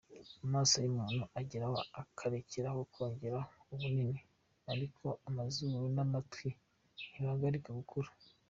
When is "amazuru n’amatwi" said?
5.29-6.47